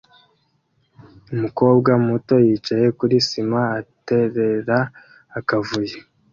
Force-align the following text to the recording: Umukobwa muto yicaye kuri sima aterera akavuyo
Umukobwa 1.33 1.91
muto 2.07 2.35
yicaye 2.45 2.87
kuri 2.99 3.15
sima 3.29 3.61
aterera 3.79 4.79
akavuyo 5.39 5.99